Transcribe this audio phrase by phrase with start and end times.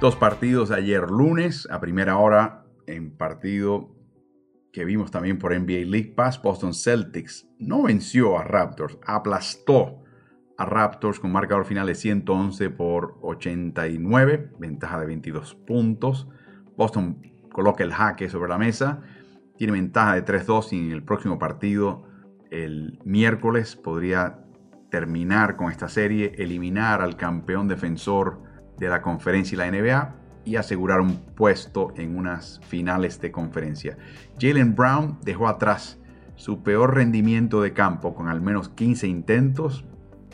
[0.00, 3.94] Dos partidos ayer lunes, a primera hora, en partido
[4.72, 10.02] que vimos también por NBA League Pass, Boston Celtics no venció a Raptors, aplastó
[10.56, 16.26] a Raptors con marcador final de 111 por 89, ventaja de 22 puntos.
[16.78, 17.20] Boston
[17.52, 19.02] coloca el jaque sobre la mesa,
[19.58, 22.04] tiene ventaja de 3-2 y en el próximo partido,
[22.50, 24.46] el miércoles, podría
[24.90, 28.48] terminar con esta serie, eliminar al campeón defensor
[28.80, 30.14] de la conferencia y la NBA
[30.44, 33.96] y asegurar un puesto en unas finales de conferencia.
[34.40, 35.98] Jalen Brown dejó atrás
[36.34, 39.84] su peor rendimiento de campo con al menos 15 intentos,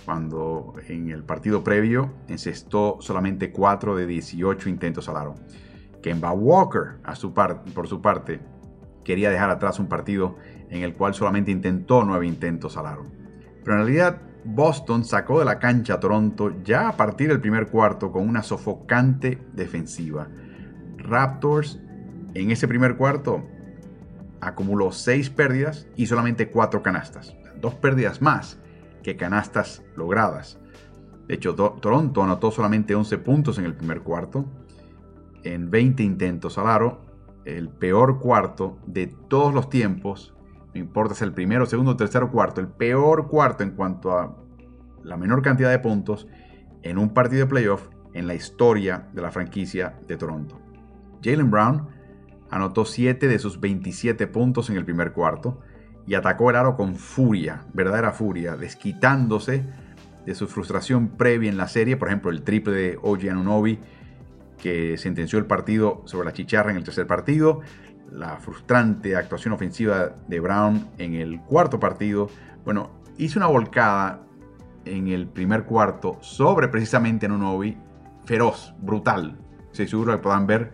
[0.05, 5.35] cuando en el partido previo encestó solamente 4 de 18 intentos al aro.
[6.01, 8.39] Kemba Walker, a su por su parte,
[9.05, 10.37] quería dejar atrás un partido
[10.71, 13.05] en el cual solamente intentó 9 intentos al aro.
[13.65, 17.67] Pero en realidad Boston sacó de la cancha a Toronto ya a partir del primer
[17.67, 20.29] cuarto con una sofocante defensiva.
[20.99, 21.81] Raptors
[22.35, 23.45] en ese primer cuarto
[24.41, 27.35] acumuló seis pérdidas y solamente cuatro canastas.
[27.61, 28.59] Dos pérdidas más
[29.03, 30.61] que canastas logradas.
[31.27, 34.45] De hecho, Toronto anotó solamente 11 puntos en el primer cuarto,
[35.43, 37.01] en 20 intentos al aro,
[37.45, 40.36] el peor cuarto de todos los tiempos
[40.77, 44.37] no importa si el primero, segundo, tercero, cuarto, el peor cuarto en cuanto a
[45.03, 46.29] la menor cantidad de puntos
[46.83, 50.61] en un partido de playoff en la historia de la franquicia de Toronto.
[51.23, 51.89] Jalen Brown
[52.51, 55.61] anotó 7 de sus 27 puntos en el primer cuarto
[56.07, 59.65] y atacó el aro con furia, verdadera furia, desquitándose
[60.27, 63.79] de su frustración previa en la serie, por ejemplo el triple de Anunobi
[64.59, 67.61] que sentenció el partido sobre la chicharra en el tercer partido,
[68.11, 72.29] la frustrante actuación ofensiva de Brown en el cuarto partido.
[72.65, 74.21] Bueno, hizo una volcada
[74.85, 77.77] en el primer cuarto sobre precisamente Anunobi,
[78.25, 79.39] feroz, brutal.
[79.71, 80.73] Estoy seguro que puedan ver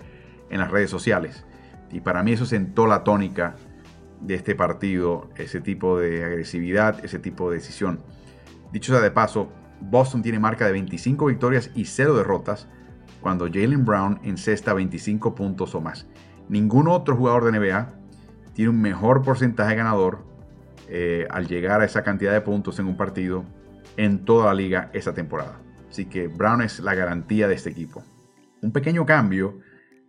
[0.50, 1.44] en las redes sociales.
[1.90, 3.56] Y para mí eso sentó la tónica
[4.20, 8.00] de este partido, ese tipo de agresividad, ese tipo de decisión.
[8.72, 9.50] Dicho sea de paso,
[9.80, 12.68] Boston tiene marca de 25 victorias y 0 derrotas
[13.20, 16.06] cuando Jalen Brown encesta 25 puntos o más.
[16.48, 17.94] Ningún otro jugador de NBA
[18.54, 20.24] tiene un mejor porcentaje ganador
[20.88, 23.44] eh, al llegar a esa cantidad de puntos en un partido
[23.96, 25.60] en toda la liga esta temporada.
[25.88, 28.02] Así que Brown es la garantía de este equipo.
[28.62, 29.58] Un pequeño cambio.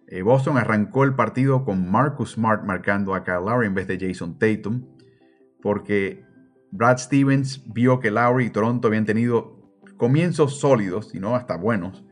[0.07, 3.99] Eh, Boston arrancó el partido con Marcus Smart marcando a Kyle Lowry en vez de
[3.99, 4.85] Jason Tatum.
[5.61, 6.23] Porque
[6.72, 9.63] Brad Stevens vio que Lowry y Toronto habían tenido
[9.97, 12.03] comienzos sólidos, y no hasta buenos,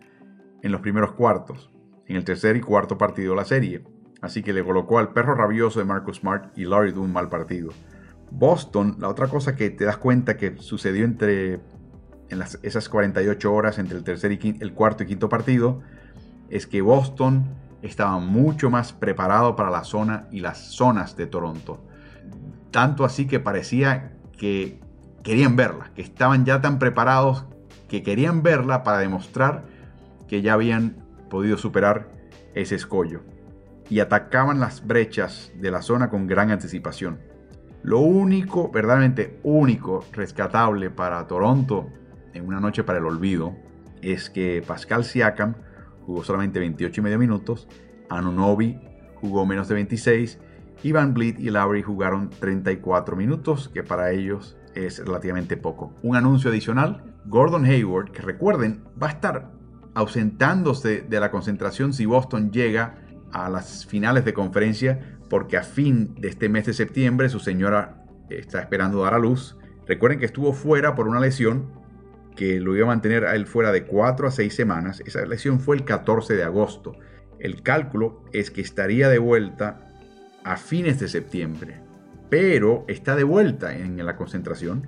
[0.62, 1.72] en los primeros cuartos,
[2.06, 3.84] en el tercer y cuarto partido de la serie.
[4.22, 7.72] Así que le colocó al perro rabioso de Marcus Smart y de un mal partido.
[8.30, 11.60] Boston, la otra cosa que te das cuenta que sucedió entre
[12.30, 15.82] en las, esas 48 horas entre el tercer y el cuarto y quinto partido,
[16.50, 17.46] es que Boston
[17.82, 21.84] estaba mucho más preparado para la zona y las zonas de Toronto.
[22.70, 24.80] Tanto así que parecía que
[25.24, 27.46] querían verla, que estaban ya tan preparados
[27.90, 29.66] que querían verla para demostrar
[30.28, 30.96] que ya habían
[31.30, 32.10] podido superar
[32.54, 33.22] ese escollo.
[33.92, 37.20] Y atacaban las brechas de la zona con gran anticipación.
[37.84, 41.90] Lo único, verdaderamente único, rescatable para Toronto
[42.34, 43.54] en una noche para el olvido
[44.02, 45.56] es que Pascal Siakam
[46.06, 47.68] jugó solamente 28 y medio minutos,
[48.10, 48.80] Anunobi
[49.16, 50.40] jugó menos de 26
[50.84, 55.94] y Van Vliet y Lowry jugaron 34 minutos, que para ellos es relativamente poco.
[56.02, 59.52] Un anuncio adicional, Gordon Hayward, que recuerden, va a estar
[59.96, 62.96] ausentándose de la concentración si Boston llega
[63.32, 68.04] a las finales de conferencia porque a fin de este mes de septiembre su señora
[68.30, 69.58] está esperando dar a luz.
[69.88, 71.72] Recuerden que estuvo fuera por una lesión
[72.36, 75.02] que lo iba a mantener a él fuera de 4 a 6 semanas.
[75.06, 76.96] Esa lesión fue el 14 de agosto.
[77.40, 79.88] El cálculo es que estaría de vuelta
[80.44, 81.82] a fines de septiembre,
[82.30, 84.88] pero está de vuelta en la concentración.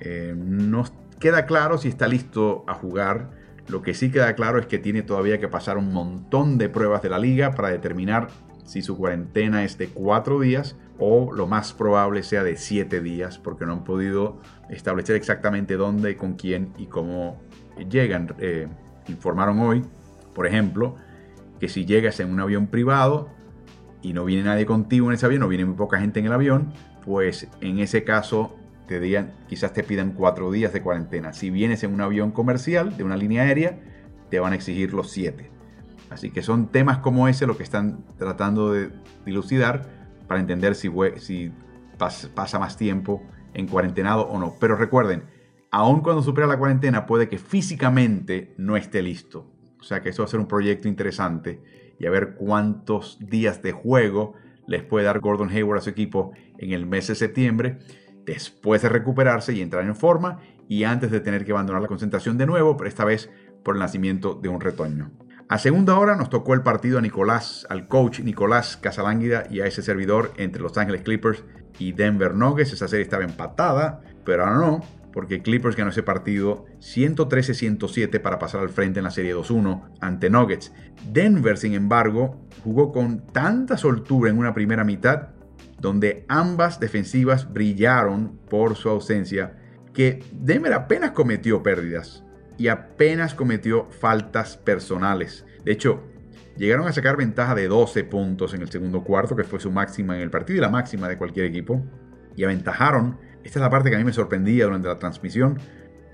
[0.00, 0.84] Eh, no
[1.20, 3.30] queda claro si está listo a jugar.
[3.68, 7.02] Lo que sí queda claro es que tiene todavía que pasar un montón de pruebas
[7.02, 8.28] de la liga para determinar
[8.64, 13.38] si su cuarentena es de cuatro días o lo más probable sea de siete días,
[13.38, 14.38] porque no han podido
[14.68, 17.40] establecer exactamente dónde, con quién y cómo
[17.90, 18.34] llegan.
[18.38, 18.68] Eh,
[19.08, 19.84] informaron hoy,
[20.34, 20.96] por ejemplo,
[21.58, 23.28] que si llegas en un avión privado
[24.02, 26.32] y no viene nadie contigo en ese avión, no viene muy poca gente en el
[26.32, 26.72] avión,
[27.04, 31.32] pues en ese caso te digan, quizás te pidan cuatro días de cuarentena.
[31.32, 33.78] Si vienes en un avión comercial de una línea aérea,
[34.30, 35.50] te van a exigir los siete.
[36.10, 38.90] Así que son temas como ese lo que están tratando de
[39.24, 39.88] dilucidar
[40.28, 40.90] para entender si,
[41.98, 43.22] pasa más tiempo
[43.54, 44.54] en cuarentenado o no.
[44.60, 45.24] Pero recuerden,
[45.70, 49.50] aun cuando supera la cuarentena, puede que físicamente no esté listo.
[49.80, 51.62] O sea que eso va a ser un proyecto interesante
[51.98, 54.34] y a ver cuántos días de juego
[54.66, 57.78] les puede dar Gordon Hayward a su equipo en el mes de septiembre
[58.24, 60.38] después de recuperarse y entrar en forma
[60.68, 63.30] y antes de tener que abandonar la concentración de nuevo, pero esta vez
[63.62, 65.10] por el nacimiento de un retoño.
[65.48, 69.66] A segunda hora nos tocó el partido a Nicolás, al coach Nicolás Casalánguida y a
[69.66, 71.44] ese servidor entre Los Ángeles Clippers
[71.78, 72.72] y Denver Nuggets.
[72.72, 74.80] Esa serie estaba empatada, pero ahora no,
[75.12, 80.30] porque Clippers ganó ese partido 113-107 para pasar al frente en la serie 2-1 ante
[80.30, 80.72] Nuggets.
[81.12, 85.33] Denver, sin embargo, jugó con tanta soltura en una primera mitad
[85.84, 89.58] donde ambas defensivas brillaron por su ausencia,
[89.92, 92.24] que Denver apenas cometió pérdidas
[92.56, 95.44] y apenas cometió faltas personales.
[95.62, 96.02] De hecho,
[96.56, 100.16] llegaron a sacar ventaja de 12 puntos en el segundo cuarto, que fue su máxima
[100.16, 101.84] en el partido y la máxima de cualquier equipo,
[102.34, 103.18] y aventajaron.
[103.44, 105.58] Esta es la parte que a mí me sorprendía durante la transmisión,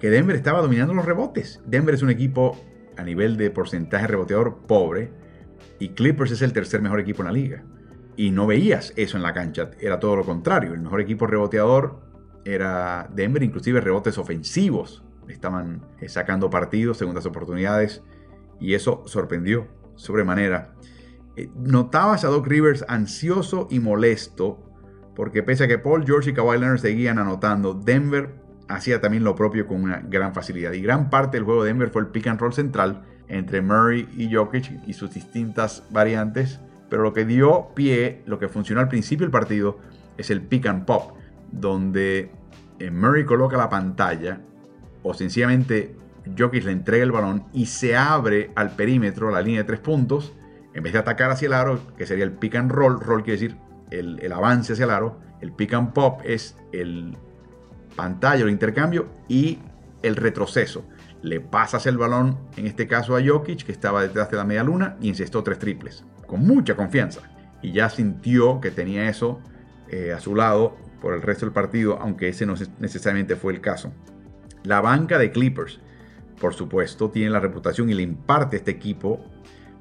[0.01, 1.61] que Denver estaba dominando los rebotes.
[1.65, 2.61] Denver es un equipo
[2.97, 5.13] a nivel de porcentaje reboteador pobre,
[5.79, 7.65] y Clippers es el tercer mejor equipo en la liga
[8.17, 10.75] y no veías eso en la cancha, era todo lo contrario.
[10.75, 12.01] El mejor equipo reboteador
[12.45, 15.05] era Denver, inclusive rebotes ofensivos.
[15.29, 18.03] Estaban eh, sacando partidos, segundas oportunidades,
[18.59, 20.75] y eso sorprendió sobremanera.
[21.37, 24.59] Eh, notabas a Doc Rivers ansioso y molesto,
[25.15, 28.35] porque pese a que Paul George y Kawhi Leonard seguían anotando, Denver
[28.69, 30.73] hacía también lo propio con una gran facilidad.
[30.73, 34.09] Y gran parte del juego de Denver fue el pick and roll central entre Murray
[34.17, 36.61] y Jokic y sus distintas variantes
[36.91, 39.79] pero lo que dio pie, lo que funcionó al principio del partido,
[40.19, 41.17] es el pick and pop,
[41.51, 42.33] donde
[42.79, 44.41] eh, Murray coloca la pantalla
[45.03, 45.97] o sencillamente
[46.37, 50.35] Jokic le entrega el balón y se abre al perímetro, la línea de tres puntos,
[50.75, 53.41] en vez de atacar hacia el aro, que sería el pick and roll, roll quiere
[53.41, 53.57] decir
[53.91, 57.17] el, avance hacia el aro, el pick and pop es el
[57.97, 59.59] pantalla, el intercambio y
[60.03, 60.85] el retroceso.
[61.23, 64.65] Le pasas el balón, en este caso a Jokic, que estaba detrás de la media
[64.65, 67.23] luna, y encestó tres triples con mucha confianza.
[67.61, 69.41] Y ya sintió que tenía eso
[69.89, 73.61] eh, a su lado por el resto del partido, aunque ese no necesariamente fue el
[73.61, 73.93] caso.
[74.63, 75.81] La banca de Clippers,
[76.41, 79.25] por supuesto, tiene la reputación y le imparte a este equipo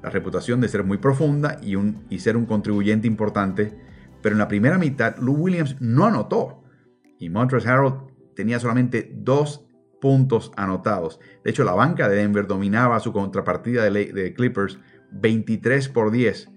[0.02, 3.72] la reputación de ser muy profunda y, ser un contribuyente importante.
[4.20, 6.64] Pero en la primera mitad, Lou Williams no anotó.
[7.18, 7.94] Y Montrezl Harrell
[8.34, 9.66] tenía solamente dos
[10.00, 11.20] puntos anotados.
[11.44, 14.78] De hecho, la banca de Denver dominaba su contrapartida de Clippers
[15.12, 16.50] 23 por 10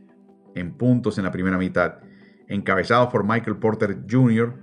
[0.56, 2.00] en puntos en la primera mitad,
[2.48, 4.54] encabezado por Michael Porter Jr.,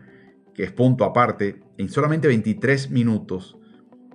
[0.55, 3.57] que es punto aparte, en solamente 23 minutos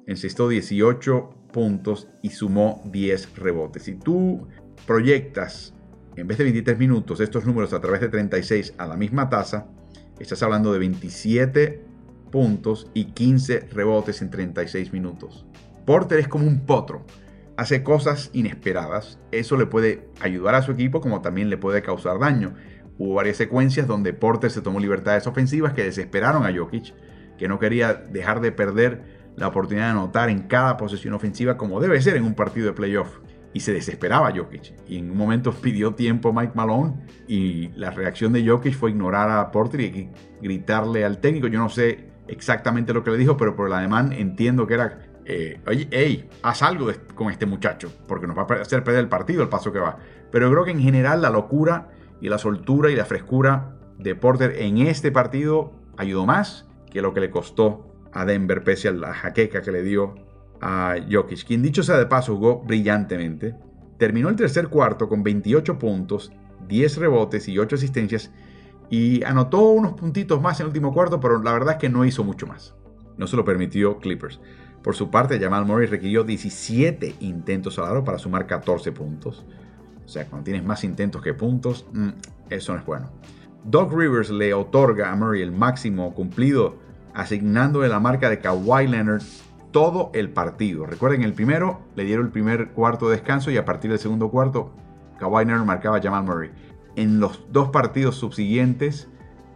[0.08, 3.84] encestó 18 puntos y sumó 10 rebotes.
[3.84, 4.48] Si tú
[4.86, 5.74] proyectas
[6.16, 9.68] en vez de 23 minutos estos números a través de 36 a la misma tasa,
[10.20, 11.84] estás hablando de 27
[12.32, 15.46] puntos y 15 rebotes en 36 minutos.
[15.86, 17.06] Porter es como un potro
[17.58, 19.20] hace cosas inesperadas.
[19.32, 22.56] Eso le puede ayudar a su equipo como también le puede causar daño.
[22.98, 26.94] Hubo varias secuencias donde Porter se tomó libertades ofensivas que desesperaron a Jokic,
[27.38, 29.04] que no quería dejar de perder
[29.36, 32.74] la oportunidad de anotar en cada posesión ofensiva como debe ser en un partido de
[32.74, 33.20] playoff.
[33.54, 34.74] Y se desesperaba Jokic.
[34.88, 36.94] Y en un momento pidió tiempo Mike Malone
[37.28, 40.10] y la reacción de Jokic fue ignorar a Porter y
[40.42, 41.48] gritarle al técnico.
[41.48, 45.00] Yo no sé exactamente lo que le dijo, pero por el ademán entiendo que era
[45.26, 49.10] eh, oye, hey, haz algo con este muchacho, porque nos va a hacer perder el
[49.10, 49.98] partido el paso que va.
[50.32, 51.90] Pero creo que en general la locura
[52.22, 57.14] y la soltura y la frescura de Porter en este partido ayudó más que lo
[57.14, 60.16] que le costó a Denver, pese a la jaqueca que le dio
[60.62, 63.56] a Jokic, quien dicho sea de paso jugó brillantemente.
[63.98, 66.32] Terminó el tercer cuarto con 28 puntos,
[66.68, 68.32] 10 rebotes y 8 asistencias
[68.90, 72.06] y anotó unos puntitos más en el último cuarto, pero la verdad es que no
[72.06, 72.76] hizo mucho más.
[73.18, 74.40] No se lo permitió Clippers.
[74.86, 79.44] Por su parte, Jamal Murray requirió 17 intentos al aro para sumar 14 puntos.
[80.06, 82.10] O sea, cuando tienes más intentos que puntos, mm,
[82.52, 83.10] eso no es bueno.
[83.64, 86.76] Doc Rivers le otorga a Murray el máximo cumplido,
[87.16, 89.24] asignándole la marca de Kawhi Leonard
[89.72, 90.86] todo el partido.
[90.86, 94.30] Recuerden, el primero le dieron el primer cuarto de descanso y a partir del segundo
[94.30, 94.72] cuarto,
[95.18, 96.52] Kawhi Leonard marcaba a Jamal Murray.
[96.96, 99.10] En los dos partidos subsiguientes,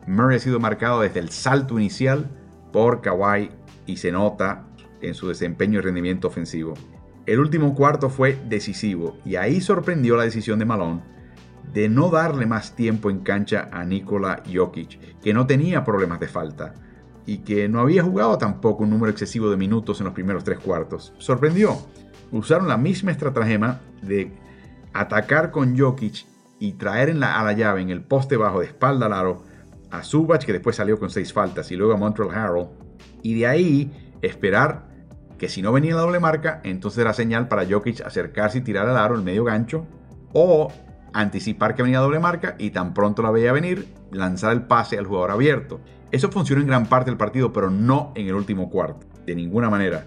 [0.08, 2.32] Murray ha sido marcado desde el salto inicial
[2.74, 3.52] por Kawhi
[3.86, 4.66] y se nota
[5.02, 6.74] en su desempeño y rendimiento ofensivo.
[7.26, 11.02] El último cuarto fue decisivo y ahí sorprendió la decisión de Malone
[11.74, 16.28] de no darle más tiempo en cancha a Nikola Jokic, que no tenía problemas de
[16.28, 16.74] falta
[17.26, 20.60] y que no había jugado tampoco un número excesivo de minutos en los primeros tres
[20.60, 21.14] cuartos.
[21.20, 21.78] Sorprendió.
[22.32, 24.32] Usaron la misma estratagema de
[24.94, 26.26] atacar con Jokic
[26.60, 29.44] y traer en la, a la llave en el poste bajo de espalda al aro
[29.92, 32.68] a Subach, que después salió con seis faltas, y luego a Montreal Harrell.
[33.24, 34.89] Y de ahí esperar
[35.40, 38.88] que si no venía la doble marca, entonces era señal para Jokic acercarse y tirar
[38.88, 39.88] al aro el medio gancho.
[40.34, 40.72] O
[41.14, 45.08] anticipar que venía doble marca y tan pronto la veía venir, lanzar el pase al
[45.08, 45.80] jugador abierto.
[46.12, 49.72] Eso funcionó en gran parte del partido, pero no en el último cuarto, de ninguna
[49.72, 50.06] manera.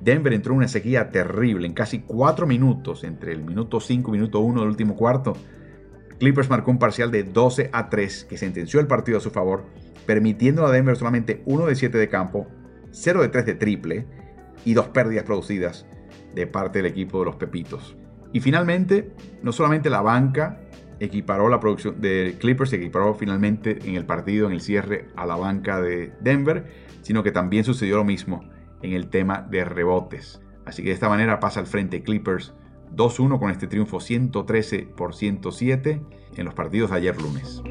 [0.00, 4.18] Denver entró en una sequía terrible en casi 4 minutos, entre el minuto 5 y
[4.18, 5.34] minuto 1 del último cuarto.
[6.18, 9.64] Clippers marcó un parcial de 12 a 3 que sentenció el partido a su favor,
[10.06, 12.46] permitiendo a Denver solamente 1 de 7 de campo,
[12.90, 14.06] 0 de 3 de triple
[14.66, 15.86] y dos pérdidas producidas
[16.34, 17.96] de parte del equipo de los Pepitos.
[18.32, 20.60] Y finalmente, no solamente la banca
[21.00, 25.24] equiparó la producción de Clippers, se equiparó finalmente en el partido, en el cierre, a
[25.24, 26.66] la banca de Denver,
[27.00, 28.50] sino que también sucedió lo mismo
[28.82, 30.42] en el tema de rebotes.
[30.64, 32.52] Así que de esta manera pasa al frente Clippers
[32.94, 36.02] 2-1 con este triunfo 113 por 107
[36.36, 37.62] en los partidos de ayer lunes.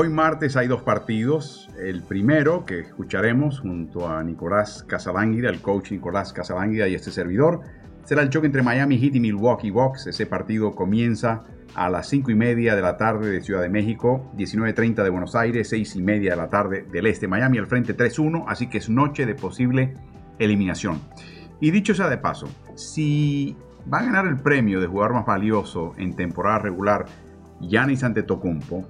[0.00, 1.68] Hoy martes hay dos partidos.
[1.76, 7.62] El primero que escucharemos junto a Nicolás Casalánguida, el coach Nicolás Casalánguida y este servidor,
[8.04, 10.06] será el choque entre Miami Heat y Milwaukee Bucks.
[10.06, 11.42] Ese partido comienza
[11.74, 15.34] a las 5 y media de la tarde de Ciudad de México, 19.30 de Buenos
[15.34, 17.26] Aires, 6 y media de la tarde del este.
[17.26, 19.94] Miami al frente 3-1, así que es noche de posible
[20.38, 21.00] eliminación.
[21.60, 23.56] Y dicho sea de paso, si
[23.92, 27.06] va a ganar el premio de jugador más valioso en temporada regular
[27.60, 28.86] Giannis Antetokounmpo,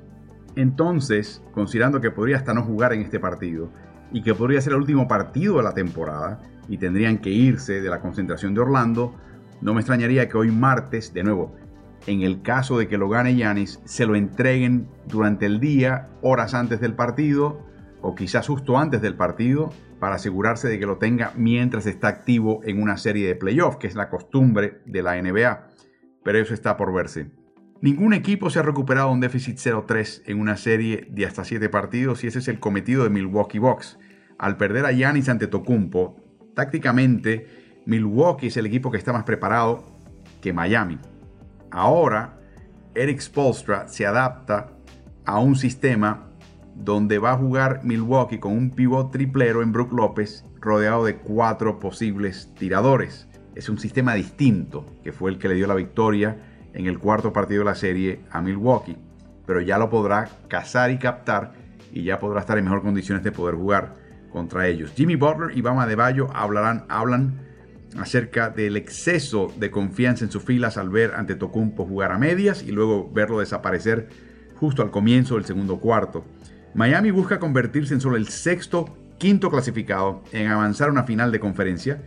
[0.59, 3.71] entonces, considerando que podría hasta no jugar en este partido
[4.13, 7.89] y que podría ser el último partido de la temporada y tendrían que irse de
[7.89, 9.15] la concentración de Orlando,
[9.61, 11.55] no me extrañaría que hoy martes, de nuevo,
[12.09, 16.55] en el caso de que lo gane Yanis, se lo entreguen durante el día, horas
[16.55, 17.65] antes del partido
[18.03, 22.61] o quizás justo antes del partido, para asegurarse de que lo tenga mientras está activo
[22.65, 25.69] en una serie de playoffs, que es la costumbre de la NBA.
[26.25, 27.31] Pero eso está por verse.
[27.81, 32.25] Ningún equipo se ha recuperado un déficit 0-3 en una serie de hasta 7 partidos
[32.25, 34.01] y ese es el cometido de Milwaukee Bucks.
[34.37, 36.17] Al perder a Giannis ante Tocumpo,
[36.55, 37.47] tácticamente
[37.87, 39.85] Milwaukee es el equipo que está más preparado
[40.41, 40.99] que Miami.
[41.71, 42.41] Ahora,
[42.97, 44.73] Eric Spolstra se adapta
[45.25, 46.31] a un sistema
[46.75, 51.79] donde va a jugar Milwaukee con un pivot triplero en Brook López rodeado de cuatro
[51.79, 53.29] posibles tiradores.
[53.55, 56.48] Es un sistema distinto que fue el que le dio la victoria
[56.79, 58.97] en el cuarto partido de la serie a Milwaukee,
[59.47, 61.53] pero ya lo podrá cazar y captar
[61.93, 63.95] y ya podrá estar en mejor condiciones de poder jugar
[64.31, 64.93] contra ellos.
[64.95, 67.41] Jimmy Butler y Bama de Bayo hablarán, hablan
[67.99, 72.63] acerca del exceso de confianza en sus filas al ver ante Tocumpo jugar a medias
[72.63, 74.09] y luego verlo desaparecer
[74.55, 76.25] justo al comienzo del segundo cuarto.
[76.75, 81.41] Miami busca convertirse en solo el sexto, quinto clasificado en avanzar a una final de
[81.41, 82.03] conferencia.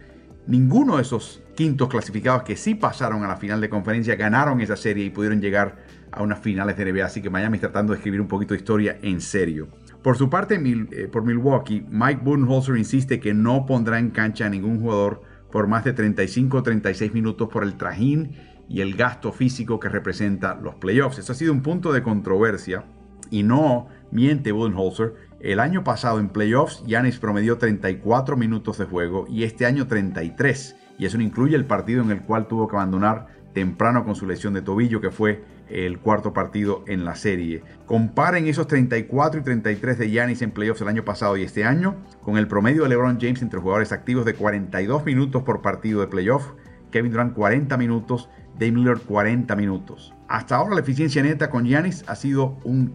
[0.52, 4.76] Ninguno de esos quintos clasificados que sí pasaron a la final de conferencia, ganaron esa
[4.76, 5.78] serie y pudieron llegar
[6.12, 7.06] a unas finales de NBA.
[7.06, 9.70] Así que Miami está tratando de escribir un poquito de historia en serio.
[10.04, 14.50] Por su parte, eh, por Milwaukee, Mike Budenholzer insiste que no pondrá en cancha a
[14.50, 15.22] ningún jugador
[15.54, 18.36] por más de 35 o 36 minutos por el trajín
[18.68, 21.18] y el gasto físico que representa los playoffs.
[21.18, 22.84] Eso ha sido un punto de controversia
[23.30, 25.14] y no miente Budenholzer.
[25.42, 30.76] El año pasado en playoffs, Yanis promedió 34 minutos de juego y este año 33
[31.00, 34.28] y eso no incluye el partido en el cual tuvo que abandonar temprano con su
[34.28, 37.64] lesión de tobillo, que fue el cuarto partido en la serie.
[37.88, 41.96] Comparen esos 34 y 33 de Giannis en playoffs el año pasado y este año
[42.22, 46.08] con el promedio de LeBron James entre jugadores activos de 42 minutos por partido de
[46.08, 46.52] playoff,
[46.92, 48.30] Kevin Durant 40 minutos,
[48.60, 50.14] Dame Lillard 40 minutos.
[50.28, 52.94] Hasta ahora la eficiencia neta con Giannis ha sido un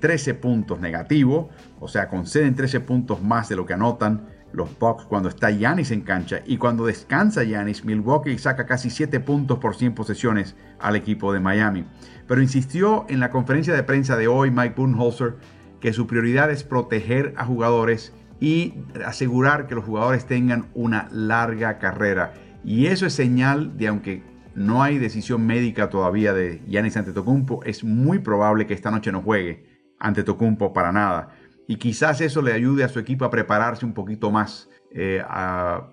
[0.00, 1.50] 13 puntos negativo,
[1.80, 5.90] o sea, conceden 13 puntos más de lo que anotan los Bucks cuando está Yanis
[5.90, 10.96] en cancha y cuando descansa Yanis, Milwaukee saca casi 7 puntos por 100 posesiones al
[10.96, 11.84] equipo de Miami.
[12.26, 15.36] Pero insistió en la conferencia de prensa de hoy Mike Budenholzer
[15.80, 18.74] que su prioridad es proteger a jugadores y
[19.04, 22.34] asegurar que los jugadores tengan una larga carrera.
[22.64, 24.22] Y eso es señal de aunque
[24.54, 29.22] no hay decisión médica todavía de Giannis Antetokounmpo, es muy probable que esta noche no
[29.22, 31.30] juegue Antetokounmpo para nada.
[31.66, 35.22] Y quizás eso le ayude a su equipo a prepararse un poquito más eh,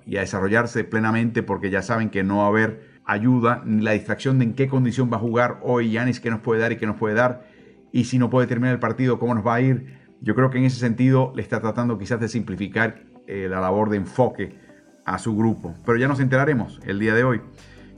[0.06, 3.92] y a desarrollarse plenamente porque ya saben que no va a haber ayuda ni la
[3.92, 6.78] distracción de en qué condición va a jugar hoy Giannis, qué nos puede dar y
[6.78, 7.48] qué nos puede dar.
[7.92, 10.00] Y si no puede terminar el partido, cómo nos va a ir.
[10.22, 13.90] Yo creo que en ese sentido le está tratando quizás de simplificar eh, la labor
[13.90, 14.58] de enfoque
[15.06, 15.76] a su grupo.
[15.86, 17.42] Pero ya nos enteraremos el día de hoy.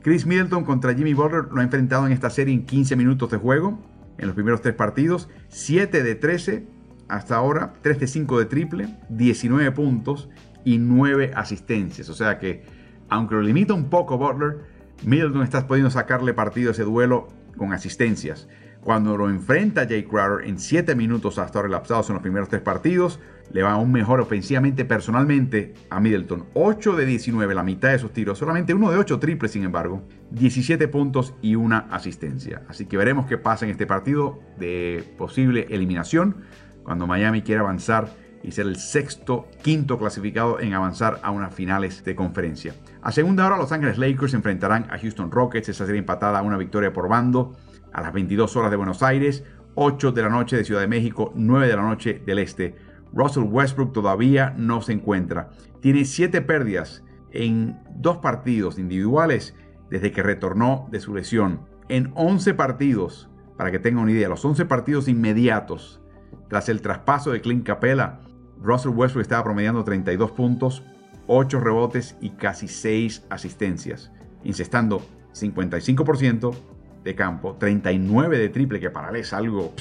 [0.01, 3.37] Chris Middleton contra Jimmy Butler lo ha enfrentado en esta serie en 15 minutos de
[3.37, 3.79] juego,
[4.17, 6.67] en los primeros tres partidos, 7 de 13
[7.07, 10.29] hasta ahora, 3 de 5 de triple, 19 puntos
[10.65, 12.09] y 9 asistencias.
[12.09, 12.63] O sea que,
[13.09, 14.57] aunque lo limita un poco Butler,
[15.03, 18.47] Middleton está pudiendo sacarle partido a ese duelo con asistencias.
[18.81, 22.61] Cuando lo enfrenta Jay Crowder en 7 minutos hasta ahora elapsados en los primeros tres
[22.61, 23.19] partidos,
[23.51, 26.45] le va aún mejor ofensivamente personalmente a Middleton.
[26.53, 30.03] 8 de 19, la mitad de sus tiros, solamente uno de 8 triples sin embargo,
[30.31, 32.63] 17 puntos y una asistencia.
[32.67, 36.37] Así que veremos qué pasa en este partido de posible eliminación
[36.83, 38.09] cuando Miami quiera avanzar
[38.43, 42.73] y ser el sexto, quinto clasificado en avanzar a unas finales de conferencia.
[43.01, 46.57] A segunda hora, Los Ángeles Lakers enfrentarán a Houston Rockets, esa serie empatada a una
[46.57, 47.57] victoria por bando
[47.91, 49.43] a las 22 horas de Buenos Aires,
[49.75, 52.75] 8 de la noche de Ciudad de México, 9 de la noche del Este.
[53.13, 55.49] Russell Westbrook todavía no se encuentra.
[55.81, 59.55] Tiene 7 pérdidas en dos partidos individuales
[59.89, 61.61] desde que retornó de su lesión.
[61.89, 66.01] En 11 partidos, para que tengan una idea, los 11 partidos inmediatos
[66.49, 68.19] tras el traspaso de Clint Capella,
[68.61, 70.83] Russell Westbrook estaba promediando 32 puntos,
[71.27, 74.11] 8 rebotes y casi 6 asistencias,
[74.43, 75.01] incestando
[75.33, 76.55] 55%
[77.03, 79.73] de campo, 39 de triple, que para él es algo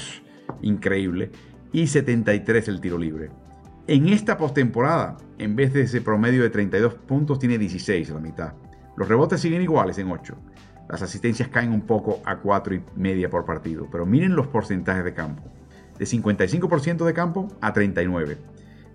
[0.61, 1.31] increíble,
[1.71, 3.29] y 73 el tiro libre.
[3.87, 8.19] En esta postemporada, en vez de ese promedio de 32 puntos, tiene 16 a la
[8.19, 8.53] mitad.
[8.97, 10.35] Los rebotes siguen iguales en 8.
[10.89, 15.03] Las asistencias caen un poco a 4 y media por partido, pero miren los porcentajes
[15.03, 15.43] de campo.
[15.97, 18.37] De 55% de campo a 39.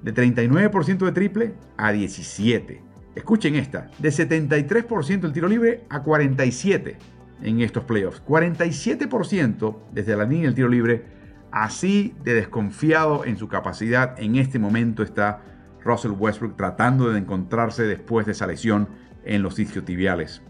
[0.03, 2.83] De 39% de triple a 17.
[3.15, 6.97] Escuchen esta, de 73% el tiro libre a 47
[7.43, 8.23] en estos playoffs.
[8.25, 11.05] 47% desde la línea del tiro libre.
[11.53, 15.43] Así de desconfiado en su capacidad en este momento está
[15.85, 18.89] Russell Westbrook tratando de encontrarse después de esa lesión
[19.25, 20.43] en los isquiotibiales.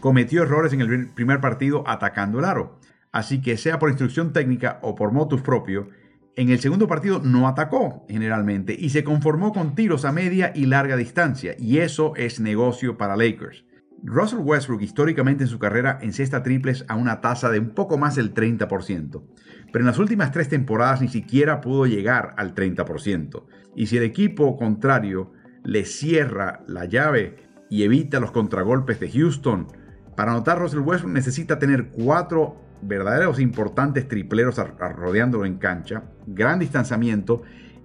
[0.00, 2.80] Cometió errores en el primer partido atacando el aro.
[3.12, 5.88] Así que sea por instrucción técnica o por motus propio,
[6.36, 10.66] en el segundo partido no atacó generalmente y se conformó con tiros a media y
[10.66, 11.54] larga distancia.
[11.58, 13.64] Y eso es negocio para Lakers.
[14.02, 18.14] Russell Westbrook históricamente en su carrera encesta triples a una tasa de un poco más
[18.14, 19.22] del 30%,
[19.72, 23.44] pero en las últimas tres temporadas ni siquiera pudo llegar al 30%.
[23.74, 25.32] Y si el equipo contrario
[25.64, 27.36] le cierra la llave
[27.70, 29.66] y evita los contragolpes de Houston,
[30.16, 37.42] para anotar Russell Westbrook necesita tener cuatro verdaderos importantes tripleros rodeándolo en cancha, gran distanciamiento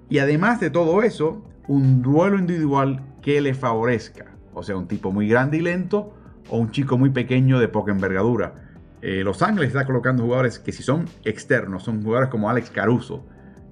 [0.09, 5.11] y además de todo eso, un duelo individual que le favorezca o sea, un tipo
[5.11, 6.13] muy grande y lento
[6.49, 8.73] o un chico muy pequeño de poca envergadura.
[9.01, 13.25] Eh, Los Ángeles está colocando jugadores que si son externos, son jugadores como Alex Caruso,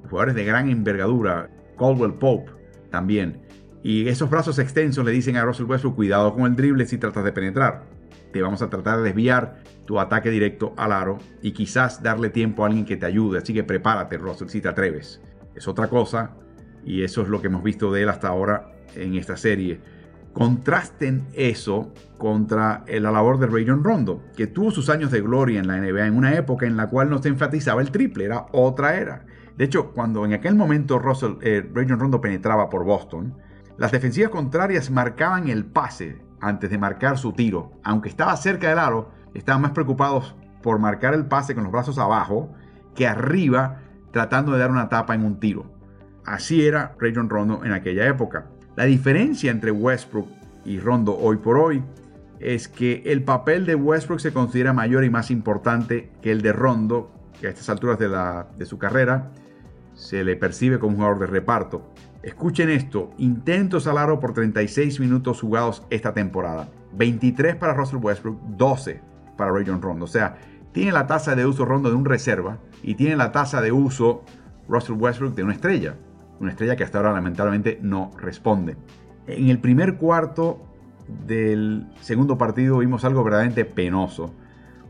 [0.10, 2.52] jugadores de gran envergadura, Caldwell Pope
[2.90, 3.42] también.
[3.84, 7.24] Y esos brazos extensos le dicen a Russell Westbrook, cuidado con el drible si tratas
[7.24, 7.84] de penetrar.
[8.32, 12.64] Te vamos a tratar de desviar tu ataque directo al aro y quizás darle tiempo
[12.64, 13.40] a alguien que te ayude.
[13.40, 15.22] Así que prepárate, Russell, si te atreves.
[15.56, 16.32] Es otra cosa
[16.86, 19.80] y eso es lo que hemos visto de él hasta ahora en esta serie.
[20.34, 25.68] Contrasten eso contra la labor de Rayon Rondo, que tuvo sus años de gloria en
[25.68, 28.96] la NBA en una época en la cual no se enfatizaba el triple, era otra
[28.96, 29.26] era.
[29.58, 33.36] De hecho, cuando en aquel momento Russell, eh, Rayon Rondo penetraba por Boston,
[33.78, 37.72] las defensivas contrarias marcaban el pase antes de marcar su tiro.
[37.84, 41.98] Aunque estaba cerca del aro, estaban más preocupados por marcar el pase con los brazos
[41.98, 42.54] abajo
[42.96, 43.80] que arriba
[44.12, 45.72] tratando de dar una tapa en un tiro.
[46.26, 48.48] Así era Rayon Rondo en aquella época.
[48.76, 50.28] La diferencia entre Westbrook
[50.64, 51.84] y Rondo hoy por hoy
[52.40, 56.54] es que el papel de Westbrook se considera mayor y más importante que el de
[56.54, 59.32] Rondo, que a estas alturas de, su carrera
[59.94, 61.92] se le percibe como un jugador de reparto.
[62.24, 66.70] Escuchen esto, intentos al aro por 36 minutos jugados esta temporada.
[66.94, 69.02] 23 para Russell Westbrook, 12
[69.36, 70.06] para Rayon Rondo.
[70.06, 70.38] O sea,
[70.72, 74.24] tiene la tasa de uso Rondo de un reserva y tiene la tasa de uso
[74.70, 75.96] Russell Westbrook de una estrella
[76.42, 78.76] una estrella que hasta ahora lamentablemente no responde.
[79.28, 80.60] En el primer cuarto
[81.28, 84.34] del segundo partido vimos algo verdaderamente penoso.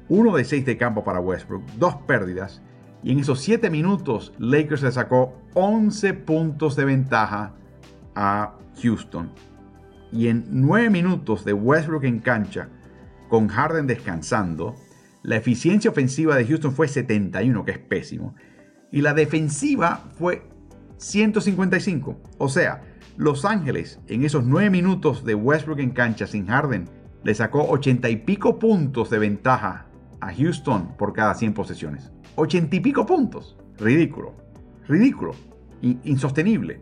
[0.07, 2.61] Uno de seis de campo para Westbrook, dos pérdidas,
[3.03, 7.53] y en esos siete minutos Lakers le sacó 11 puntos de ventaja
[8.15, 9.31] a Houston.
[10.13, 12.67] y en 9 minutos de Westbrook en cancha,
[13.29, 14.75] con Harden descansando,
[15.23, 18.35] la eficiencia ofensiva de Houston fue 71, que es pésimo,
[18.91, 20.50] y la defensiva fue
[21.01, 22.17] 155.
[22.37, 22.83] O sea,
[23.17, 26.87] Los Ángeles en esos 9 minutos de Westbrook en cancha sin Harden
[27.23, 29.87] le sacó 80 y pico puntos de ventaja
[30.21, 32.11] a Houston por cada 100 posesiones.
[32.35, 33.57] 80 y pico puntos.
[33.77, 34.33] Ridículo.
[34.87, 35.33] Ridículo.
[35.81, 36.81] insostenible.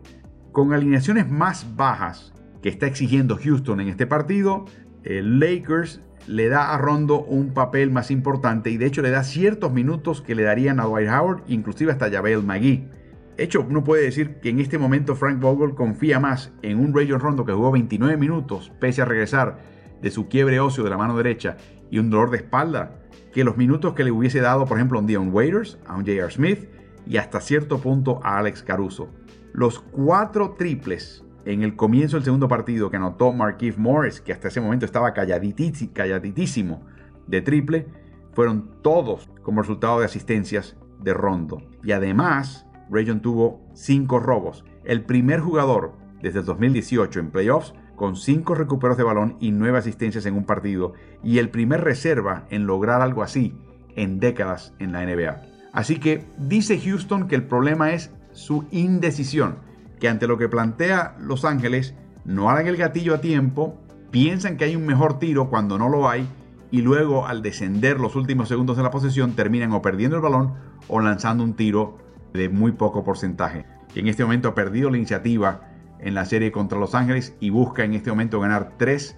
[0.52, 4.66] Con alineaciones más bajas que está exigiendo Houston en este partido,
[5.04, 9.24] el Lakers le da a Rondo un papel más importante y de hecho le da
[9.24, 12.99] ciertos minutos que le darían a Dwight Howard, inclusive hasta Javel McGee.
[13.40, 17.20] Hecho, uno puede decir que en este momento Frank Vogel confía más en un Rayon
[17.20, 19.60] Rondo que jugó 29 minutos, pese a regresar
[20.02, 21.56] de su quiebre óseo de la mano derecha
[21.90, 23.00] y un dolor de espalda,
[23.32, 26.00] que los minutos que le hubiese dado, por ejemplo, a un Dion Waiters, a un
[26.00, 26.30] J.R.
[26.30, 26.68] Smith
[27.06, 29.08] y hasta cierto punto a Alex Caruso.
[29.54, 34.48] Los cuatro triples en el comienzo del segundo partido que anotó Marquise Morris, que hasta
[34.48, 36.86] ese momento estaba calladitísimo
[37.26, 37.86] de triple,
[38.34, 41.62] fueron todos como resultado de asistencias de Rondo.
[41.82, 44.64] Y además, Rayon tuvo cinco robos.
[44.84, 49.78] El primer jugador desde el 2018 en playoffs con cinco recuperos de balón y nueve
[49.78, 53.54] asistencias en un partido, y el primer reserva en lograr algo así
[53.94, 55.42] en décadas en la NBA.
[55.72, 59.56] Así que dice Houston que el problema es su indecisión
[59.98, 63.78] que ante lo que plantea Los Ángeles no harán el gatillo a tiempo,
[64.10, 66.26] piensan que hay un mejor tiro cuando no lo hay
[66.70, 70.54] y luego al descender los últimos segundos de la posesión terminan o perdiendo el balón
[70.88, 71.98] o lanzando un tiro
[72.32, 73.64] de muy poco porcentaje.
[73.94, 75.62] En este momento ha perdido la iniciativa
[75.98, 79.16] en la serie contra Los Ángeles y busca en este momento ganar tres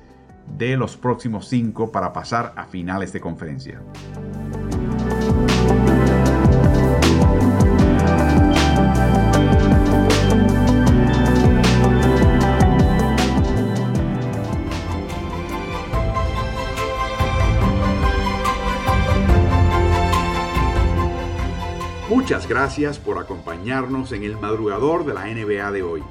[0.57, 3.81] de los próximos cinco para pasar a finales de conferencia.
[22.33, 26.03] Muchas gracias por acompañarnos en el madrugador de la NBA de hoy.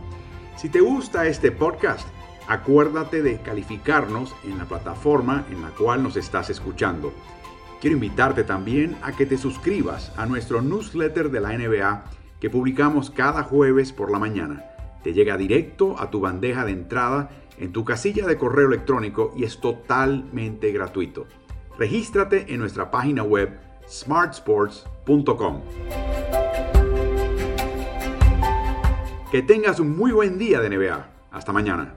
[0.55, 2.07] Si te gusta este podcast,
[2.47, 7.11] acuérdate de calificarnos en la plataforma en la cual nos estás escuchando.
[7.81, 12.03] Quiero invitarte también a que te suscribas a nuestro newsletter de la NBA
[12.39, 14.63] que publicamos cada jueves por la mañana.
[15.03, 19.43] Te llega directo a tu bandeja de entrada en tu casilla de correo electrónico y
[19.43, 21.25] es totalmente gratuito.
[21.79, 25.61] Regístrate en nuestra página web smartsports.com.
[29.31, 31.07] Que tengas un muy buen día de NBA.
[31.31, 31.93] Hasta mañana.